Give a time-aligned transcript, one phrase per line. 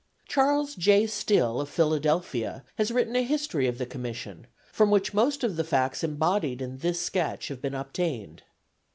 [0.27, 1.05] Charles J.
[1.05, 5.63] Stille, of Philadelphia, has written a history of the Commission, from which most of the
[5.63, 8.41] facts embodied in this sketch have been obtained.